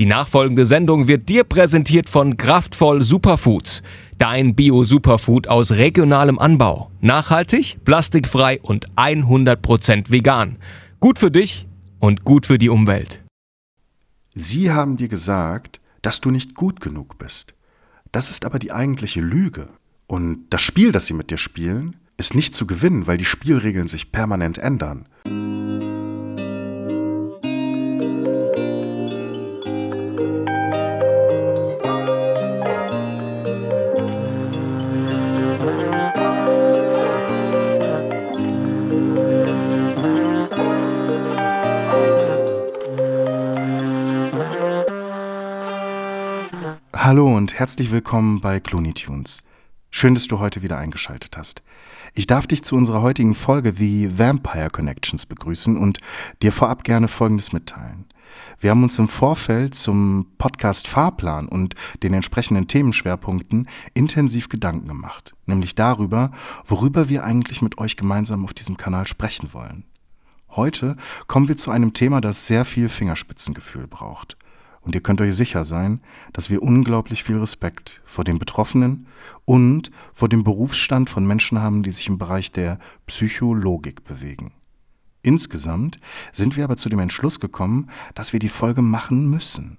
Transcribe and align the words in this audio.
Die 0.00 0.06
nachfolgende 0.06 0.64
Sendung 0.64 1.08
wird 1.08 1.28
dir 1.28 1.44
präsentiert 1.44 2.08
von 2.08 2.38
Kraftvoll 2.38 3.02
Superfoods. 3.02 3.82
Dein 4.16 4.54
Bio-Superfood 4.54 5.46
aus 5.46 5.72
regionalem 5.72 6.38
Anbau. 6.38 6.90
Nachhaltig, 7.02 7.84
plastikfrei 7.84 8.60
und 8.62 8.90
100% 8.96 10.10
vegan. 10.10 10.56
Gut 11.00 11.18
für 11.18 11.30
dich 11.30 11.68
und 11.98 12.24
gut 12.24 12.46
für 12.46 12.56
die 12.56 12.70
Umwelt. 12.70 13.22
Sie 14.34 14.70
haben 14.72 14.96
dir 14.96 15.08
gesagt, 15.08 15.82
dass 16.00 16.22
du 16.22 16.30
nicht 16.30 16.54
gut 16.54 16.80
genug 16.80 17.18
bist. 17.18 17.54
Das 18.10 18.30
ist 18.30 18.46
aber 18.46 18.58
die 18.58 18.72
eigentliche 18.72 19.20
Lüge. 19.20 19.68
Und 20.06 20.46
das 20.48 20.62
Spiel, 20.62 20.92
das 20.92 21.04
sie 21.04 21.14
mit 21.14 21.30
dir 21.30 21.36
spielen, 21.36 21.96
ist 22.16 22.34
nicht 22.34 22.54
zu 22.54 22.66
gewinnen, 22.66 23.06
weil 23.06 23.18
die 23.18 23.26
Spielregeln 23.26 23.86
sich 23.86 24.12
permanent 24.12 24.56
ändern. 24.56 25.04
Hallo 47.02 47.34
und 47.34 47.58
herzlich 47.58 47.92
willkommen 47.92 48.42
bei 48.42 48.60
Clooney 48.60 48.92
Tunes. 48.92 49.42
Schön, 49.90 50.12
dass 50.12 50.28
du 50.28 50.38
heute 50.38 50.60
wieder 50.60 50.76
eingeschaltet 50.76 51.38
hast. 51.38 51.62
Ich 52.12 52.26
darf 52.26 52.46
dich 52.46 52.62
zu 52.62 52.76
unserer 52.76 53.00
heutigen 53.00 53.34
Folge 53.34 53.72
The 53.72 54.18
Vampire 54.18 54.68
Connections 54.68 55.24
begrüßen 55.24 55.78
und 55.78 56.00
dir 56.42 56.52
vorab 56.52 56.84
gerne 56.84 57.08
Folgendes 57.08 57.54
mitteilen. 57.54 58.04
Wir 58.58 58.68
haben 58.68 58.82
uns 58.82 58.98
im 58.98 59.08
Vorfeld 59.08 59.74
zum 59.74 60.26
Podcast 60.36 60.88
Fahrplan 60.88 61.48
und 61.48 61.74
den 62.02 62.12
entsprechenden 62.12 62.68
Themenschwerpunkten 62.68 63.66
intensiv 63.94 64.50
Gedanken 64.50 64.86
gemacht, 64.86 65.34
nämlich 65.46 65.74
darüber, 65.74 66.32
worüber 66.66 67.08
wir 67.08 67.24
eigentlich 67.24 67.62
mit 67.62 67.78
euch 67.78 67.96
gemeinsam 67.96 68.44
auf 68.44 68.52
diesem 68.52 68.76
Kanal 68.76 69.06
sprechen 69.06 69.54
wollen. 69.54 69.84
Heute 70.50 70.98
kommen 71.28 71.48
wir 71.48 71.56
zu 71.56 71.70
einem 71.70 71.94
Thema, 71.94 72.20
das 72.20 72.46
sehr 72.46 72.66
viel 72.66 72.90
Fingerspitzengefühl 72.90 73.86
braucht. 73.86 74.36
Und 74.82 74.94
ihr 74.94 75.02
könnt 75.02 75.20
euch 75.20 75.34
sicher 75.34 75.64
sein, 75.64 76.00
dass 76.32 76.48
wir 76.48 76.62
unglaublich 76.62 77.22
viel 77.22 77.38
Respekt 77.38 78.00
vor 78.04 78.24
den 78.24 78.38
Betroffenen 78.38 79.06
und 79.44 79.90
vor 80.12 80.28
dem 80.28 80.42
Berufsstand 80.42 81.10
von 81.10 81.26
Menschen 81.26 81.60
haben, 81.60 81.82
die 81.82 81.92
sich 81.92 82.08
im 82.08 82.18
Bereich 82.18 82.50
der 82.50 82.78
Psychologik 83.06 84.04
bewegen. 84.04 84.52
Insgesamt 85.22 86.00
sind 86.32 86.56
wir 86.56 86.64
aber 86.64 86.76
zu 86.76 86.88
dem 86.88 86.98
Entschluss 86.98 87.40
gekommen, 87.40 87.90
dass 88.14 88.32
wir 88.32 88.40
die 88.40 88.48
Folge 88.48 88.80
machen 88.80 89.28
müssen. 89.28 89.76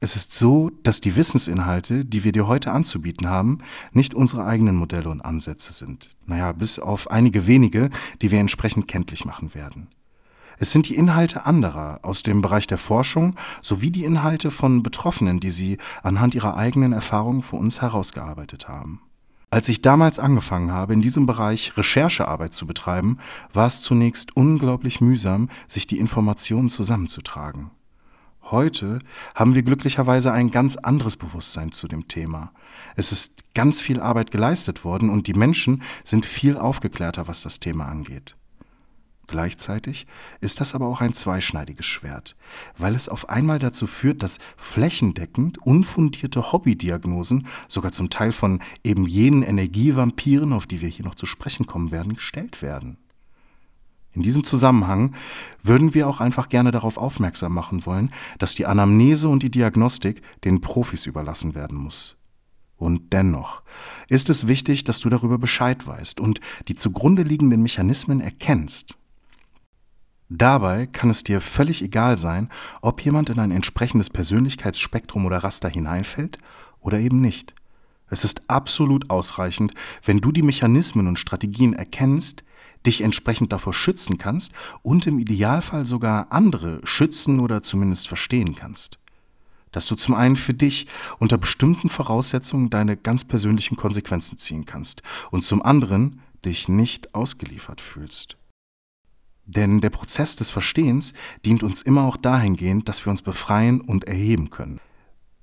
Es 0.00 0.16
ist 0.16 0.32
so, 0.32 0.70
dass 0.82 1.00
die 1.00 1.16
Wissensinhalte, 1.16 2.04
die 2.04 2.24
wir 2.24 2.32
dir 2.32 2.46
heute 2.46 2.72
anzubieten 2.72 3.26
haben, 3.26 3.58
nicht 3.92 4.12
unsere 4.12 4.44
eigenen 4.44 4.76
Modelle 4.76 5.08
und 5.08 5.22
Ansätze 5.22 5.72
sind. 5.72 6.18
Naja, 6.26 6.52
bis 6.52 6.78
auf 6.78 7.10
einige 7.10 7.46
wenige, 7.46 7.88
die 8.20 8.30
wir 8.30 8.40
entsprechend 8.40 8.86
kenntlich 8.86 9.24
machen 9.24 9.54
werden. 9.54 9.88
Es 10.58 10.70
sind 10.70 10.88
die 10.88 10.96
Inhalte 10.96 11.46
anderer 11.46 12.00
aus 12.02 12.22
dem 12.22 12.42
Bereich 12.42 12.66
der 12.66 12.78
Forschung 12.78 13.34
sowie 13.62 13.90
die 13.90 14.04
Inhalte 14.04 14.50
von 14.50 14.82
Betroffenen, 14.82 15.40
die 15.40 15.50
sie 15.50 15.78
anhand 16.02 16.34
ihrer 16.34 16.56
eigenen 16.56 16.92
Erfahrungen 16.92 17.42
für 17.42 17.56
uns 17.56 17.82
herausgearbeitet 17.82 18.68
haben. 18.68 19.00
Als 19.50 19.68
ich 19.68 19.82
damals 19.82 20.18
angefangen 20.18 20.72
habe, 20.72 20.94
in 20.94 21.00
diesem 21.00 21.26
Bereich 21.26 21.76
Recherchearbeit 21.76 22.52
zu 22.52 22.66
betreiben, 22.66 23.18
war 23.52 23.68
es 23.68 23.82
zunächst 23.82 24.36
unglaublich 24.36 25.00
mühsam, 25.00 25.48
sich 25.68 25.86
die 25.86 25.98
Informationen 25.98 26.68
zusammenzutragen. 26.68 27.70
Heute 28.50 28.98
haben 29.34 29.54
wir 29.54 29.62
glücklicherweise 29.62 30.32
ein 30.32 30.50
ganz 30.50 30.76
anderes 30.76 31.16
Bewusstsein 31.16 31.72
zu 31.72 31.88
dem 31.88 32.08
Thema. 32.08 32.52
Es 32.96 33.10
ist 33.10 33.42
ganz 33.54 33.80
viel 33.80 34.00
Arbeit 34.00 34.30
geleistet 34.30 34.84
worden 34.84 35.08
und 35.08 35.28
die 35.28 35.34
Menschen 35.34 35.82
sind 36.02 36.26
viel 36.26 36.58
aufgeklärter, 36.58 37.26
was 37.26 37.42
das 37.42 37.60
Thema 37.60 37.86
angeht. 37.86 38.36
Gleichzeitig 39.26 40.06
ist 40.40 40.60
das 40.60 40.74
aber 40.74 40.86
auch 40.86 41.00
ein 41.00 41.14
zweischneidiges 41.14 41.86
Schwert, 41.86 42.36
weil 42.76 42.94
es 42.94 43.08
auf 43.08 43.28
einmal 43.28 43.58
dazu 43.58 43.86
führt, 43.86 44.22
dass 44.22 44.38
flächendeckend 44.56 45.58
unfundierte 45.58 46.52
Hobbydiagnosen 46.52 47.46
sogar 47.68 47.92
zum 47.92 48.10
Teil 48.10 48.32
von 48.32 48.60
eben 48.82 49.06
jenen 49.06 49.42
Energievampiren, 49.42 50.52
auf 50.52 50.66
die 50.66 50.80
wir 50.80 50.88
hier 50.88 51.04
noch 51.04 51.14
zu 51.14 51.26
sprechen 51.26 51.66
kommen 51.66 51.90
werden, 51.90 52.14
gestellt 52.14 52.60
werden. 52.60 52.98
In 54.12 54.22
diesem 54.22 54.44
Zusammenhang 54.44 55.14
würden 55.62 55.92
wir 55.92 56.08
auch 56.08 56.20
einfach 56.20 56.48
gerne 56.48 56.70
darauf 56.70 56.98
aufmerksam 56.98 57.52
machen 57.52 57.84
wollen, 57.84 58.10
dass 58.38 58.54
die 58.54 58.66
Anamnese 58.66 59.28
und 59.28 59.42
die 59.42 59.50
Diagnostik 59.50 60.22
den 60.44 60.60
Profis 60.60 61.06
überlassen 61.06 61.54
werden 61.54 61.76
muss. 61.76 62.16
Und 62.76 63.12
dennoch 63.12 63.62
ist 64.08 64.30
es 64.30 64.46
wichtig, 64.46 64.84
dass 64.84 65.00
du 65.00 65.08
darüber 65.08 65.38
Bescheid 65.38 65.86
weißt 65.86 66.20
und 66.20 66.40
die 66.68 66.74
zugrunde 66.74 67.22
liegenden 67.22 67.62
Mechanismen 67.62 68.20
erkennst 68.20 68.96
Dabei 70.28 70.86
kann 70.86 71.10
es 71.10 71.22
dir 71.22 71.40
völlig 71.40 71.82
egal 71.82 72.16
sein, 72.16 72.48
ob 72.80 73.00
jemand 73.02 73.28
in 73.30 73.38
ein 73.38 73.50
entsprechendes 73.50 74.10
Persönlichkeitsspektrum 74.10 75.26
oder 75.26 75.38
Raster 75.38 75.68
hineinfällt 75.68 76.38
oder 76.80 76.98
eben 76.98 77.20
nicht. 77.20 77.54
Es 78.08 78.24
ist 78.24 78.48
absolut 78.48 79.10
ausreichend, 79.10 79.72
wenn 80.04 80.18
du 80.18 80.32
die 80.32 80.42
Mechanismen 80.42 81.08
und 81.08 81.18
Strategien 81.18 81.74
erkennst, 81.74 82.44
dich 82.86 83.00
entsprechend 83.00 83.52
davor 83.52 83.72
schützen 83.72 84.18
kannst 84.18 84.52
und 84.82 85.06
im 85.06 85.18
Idealfall 85.18 85.84
sogar 85.84 86.30
andere 86.30 86.80
schützen 86.84 87.40
oder 87.40 87.62
zumindest 87.62 88.08
verstehen 88.08 88.54
kannst. 88.54 88.98
Dass 89.72 89.86
du 89.86 89.94
zum 89.94 90.14
einen 90.14 90.36
für 90.36 90.54
dich 90.54 90.86
unter 91.18 91.38
bestimmten 91.38 91.88
Voraussetzungen 91.88 92.70
deine 92.70 92.96
ganz 92.96 93.24
persönlichen 93.24 93.76
Konsequenzen 93.76 94.38
ziehen 94.38 94.64
kannst 94.66 95.02
und 95.30 95.42
zum 95.42 95.62
anderen 95.62 96.20
dich 96.44 96.68
nicht 96.68 97.14
ausgeliefert 97.14 97.80
fühlst. 97.80 98.36
Denn 99.46 99.80
der 99.80 99.90
Prozess 99.90 100.36
des 100.36 100.50
Verstehens 100.50 101.12
dient 101.44 101.62
uns 101.62 101.82
immer 101.82 102.04
auch 102.04 102.16
dahingehend, 102.16 102.88
dass 102.88 103.04
wir 103.06 103.10
uns 103.10 103.22
befreien 103.22 103.80
und 103.80 104.04
erheben 104.04 104.50
können. 104.50 104.80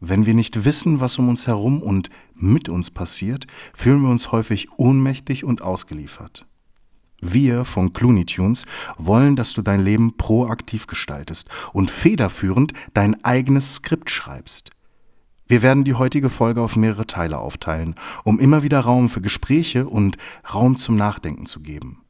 Wenn 0.00 0.26
wir 0.26 0.34
nicht 0.34 0.64
wissen, 0.64 1.00
was 1.00 1.18
um 1.18 1.28
uns 1.28 1.48
herum 1.48 1.82
und 1.82 2.08
mit 2.34 2.68
uns 2.68 2.90
passiert, 2.90 3.46
fühlen 3.74 4.02
wir 4.02 4.10
uns 4.10 4.30
häufig 4.30 4.68
ohnmächtig 4.76 5.44
und 5.44 5.62
ausgeliefert. 5.62 6.46
Wir 7.20 7.64
von 7.64 7.92
Clooney 7.92 8.24
Tunes 8.24 8.64
wollen, 8.96 9.34
dass 9.34 9.52
du 9.52 9.62
dein 9.62 9.80
Leben 9.80 10.16
proaktiv 10.16 10.86
gestaltest 10.86 11.48
und 11.72 11.90
federführend 11.90 12.74
dein 12.94 13.24
eigenes 13.24 13.74
Skript 13.74 14.08
schreibst. 14.08 14.70
Wir 15.48 15.62
werden 15.62 15.82
die 15.82 15.94
heutige 15.94 16.30
Folge 16.30 16.60
auf 16.60 16.76
mehrere 16.76 17.06
Teile 17.06 17.38
aufteilen, 17.38 17.96
um 18.22 18.38
immer 18.38 18.62
wieder 18.62 18.80
Raum 18.80 19.08
für 19.08 19.20
Gespräche 19.20 19.88
und 19.88 20.16
Raum 20.54 20.78
zum 20.78 20.94
Nachdenken 20.94 21.46
zu 21.46 21.60
geben. 21.60 22.02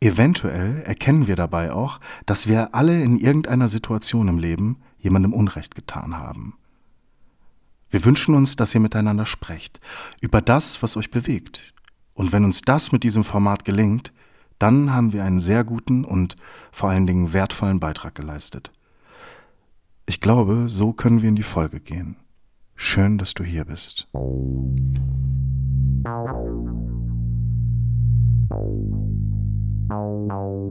Eventuell 0.00 0.82
erkennen 0.82 1.26
wir 1.26 1.34
dabei 1.34 1.72
auch, 1.72 1.98
dass 2.24 2.46
wir 2.46 2.74
alle 2.74 3.02
in 3.02 3.18
irgendeiner 3.18 3.66
Situation 3.66 4.28
im 4.28 4.38
Leben 4.38 4.80
jemandem 4.98 5.32
Unrecht 5.32 5.74
getan 5.74 6.16
haben. 6.16 6.56
Wir 7.90 8.04
wünschen 8.04 8.34
uns, 8.34 8.54
dass 8.54 8.74
ihr 8.74 8.80
miteinander 8.80 9.26
sprecht 9.26 9.80
über 10.20 10.40
das, 10.40 10.82
was 10.82 10.96
euch 10.96 11.10
bewegt. 11.10 11.74
Und 12.14 12.32
wenn 12.32 12.44
uns 12.44 12.62
das 12.62 12.92
mit 12.92 13.02
diesem 13.02 13.24
Format 13.24 13.64
gelingt, 13.64 14.12
dann 14.58 14.92
haben 14.92 15.12
wir 15.12 15.24
einen 15.24 15.40
sehr 15.40 15.64
guten 15.64 16.04
und 16.04 16.36
vor 16.72 16.90
allen 16.90 17.06
Dingen 17.06 17.32
wertvollen 17.32 17.80
Beitrag 17.80 18.14
geleistet. 18.14 18.72
Ich 20.06 20.20
glaube, 20.20 20.68
so 20.68 20.92
können 20.92 21.22
wir 21.22 21.28
in 21.28 21.36
die 21.36 21.42
Folge 21.42 21.80
gehen. 21.80 22.16
Schön, 22.74 23.18
dass 23.18 23.34
du 23.34 23.44
hier 23.44 23.64
bist. 23.64 24.08
Oh, 29.90 30.26
no. 30.28 30.68